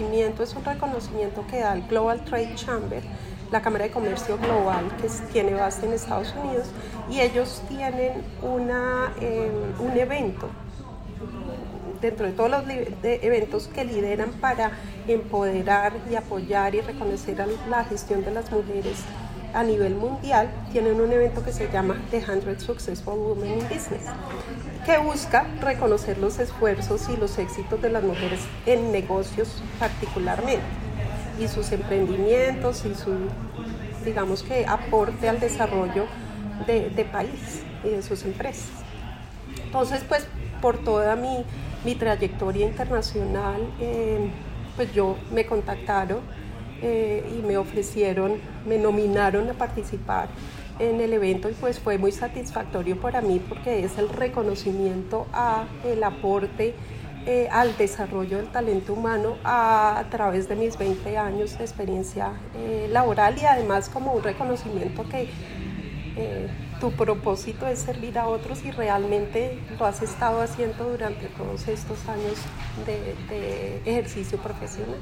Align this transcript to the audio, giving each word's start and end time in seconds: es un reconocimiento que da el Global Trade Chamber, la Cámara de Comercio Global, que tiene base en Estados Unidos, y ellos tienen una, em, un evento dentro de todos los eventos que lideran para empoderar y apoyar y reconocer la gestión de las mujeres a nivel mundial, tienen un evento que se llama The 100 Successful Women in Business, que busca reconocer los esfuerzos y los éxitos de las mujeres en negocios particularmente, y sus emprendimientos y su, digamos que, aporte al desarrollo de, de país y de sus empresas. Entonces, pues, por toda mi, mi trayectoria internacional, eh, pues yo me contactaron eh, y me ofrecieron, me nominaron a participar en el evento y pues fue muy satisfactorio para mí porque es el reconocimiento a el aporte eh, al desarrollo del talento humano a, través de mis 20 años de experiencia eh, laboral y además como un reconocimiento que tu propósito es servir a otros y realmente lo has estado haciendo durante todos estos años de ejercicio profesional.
es 0.00 0.54
un 0.54 0.64
reconocimiento 0.64 1.44
que 1.48 1.58
da 1.58 1.72
el 1.72 1.82
Global 1.82 2.24
Trade 2.24 2.54
Chamber, 2.54 3.02
la 3.50 3.60
Cámara 3.60 3.86
de 3.86 3.90
Comercio 3.90 4.38
Global, 4.38 4.84
que 5.00 5.08
tiene 5.32 5.54
base 5.54 5.86
en 5.86 5.92
Estados 5.92 6.32
Unidos, 6.40 6.68
y 7.10 7.20
ellos 7.20 7.62
tienen 7.68 8.22
una, 8.40 9.12
em, 9.20 9.50
un 9.80 9.96
evento 9.96 10.48
dentro 12.00 12.26
de 12.26 12.32
todos 12.32 12.48
los 12.48 12.62
eventos 13.02 13.66
que 13.66 13.84
lideran 13.84 14.30
para 14.40 14.70
empoderar 15.08 15.94
y 16.08 16.14
apoyar 16.14 16.76
y 16.76 16.80
reconocer 16.80 17.44
la 17.68 17.84
gestión 17.84 18.24
de 18.24 18.30
las 18.30 18.52
mujeres 18.52 18.98
a 19.54 19.62
nivel 19.62 19.94
mundial, 19.94 20.50
tienen 20.72 21.00
un 21.00 21.12
evento 21.12 21.42
que 21.42 21.52
se 21.52 21.70
llama 21.70 21.96
The 22.10 22.20
100 22.20 22.60
Successful 22.60 23.18
Women 23.18 23.52
in 23.52 23.68
Business, 23.68 24.04
que 24.84 24.98
busca 24.98 25.46
reconocer 25.60 26.18
los 26.18 26.38
esfuerzos 26.38 27.08
y 27.08 27.16
los 27.16 27.38
éxitos 27.38 27.80
de 27.80 27.90
las 27.90 28.02
mujeres 28.02 28.40
en 28.66 28.92
negocios 28.92 29.62
particularmente, 29.78 30.62
y 31.38 31.48
sus 31.48 31.70
emprendimientos 31.72 32.84
y 32.84 32.94
su, 32.94 33.12
digamos 34.04 34.42
que, 34.42 34.66
aporte 34.66 35.28
al 35.28 35.40
desarrollo 35.40 36.06
de, 36.66 36.90
de 36.90 37.04
país 37.04 37.62
y 37.84 37.90
de 37.90 38.02
sus 38.02 38.24
empresas. 38.24 38.68
Entonces, 39.64 40.02
pues, 40.08 40.26
por 40.60 40.78
toda 40.78 41.14
mi, 41.16 41.44
mi 41.84 41.94
trayectoria 41.94 42.66
internacional, 42.66 43.60
eh, 43.80 44.30
pues 44.76 44.92
yo 44.92 45.16
me 45.32 45.46
contactaron 45.46 46.20
eh, 46.80 47.24
y 47.36 47.44
me 47.44 47.56
ofrecieron, 47.56 48.36
me 48.66 48.78
nominaron 48.78 49.50
a 49.50 49.54
participar 49.54 50.28
en 50.78 51.00
el 51.00 51.12
evento 51.12 51.50
y 51.50 51.54
pues 51.54 51.80
fue 51.80 51.98
muy 51.98 52.12
satisfactorio 52.12 53.00
para 53.00 53.20
mí 53.20 53.40
porque 53.48 53.84
es 53.84 53.98
el 53.98 54.08
reconocimiento 54.08 55.26
a 55.32 55.64
el 55.84 56.04
aporte 56.04 56.74
eh, 57.26 57.48
al 57.50 57.76
desarrollo 57.76 58.36
del 58.36 58.46
talento 58.52 58.92
humano 58.92 59.38
a, 59.42 60.04
través 60.08 60.48
de 60.48 60.54
mis 60.54 60.78
20 60.78 61.18
años 61.18 61.58
de 61.58 61.64
experiencia 61.64 62.30
eh, 62.54 62.86
laboral 62.92 63.36
y 63.42 63.44
además 63.44 63.88
como 63.88 64.12
un 64.12 64.22
reconocimiento 64.22 65.04
que 65.08 65.28
tu 66.80 66.90
propósito 66.92 67.68
es 67.68 67.78
servir 67.78 68.18
a 68.18 68.26
otros 68.26 68.64
y 68.64 68.72
realmente 68.72 69.56
lo 69.78 69.86
has 69.86 70.02
estado 70.02 70.42
haciendo 70.42 70.90
durante 70.90 71.26
todos 71.26 71.68
estos 71.68 72.08
años 72.08 72.38
de 72.86 73.80
ejercicio 73.84 74.38
profesional. 74.38 74.98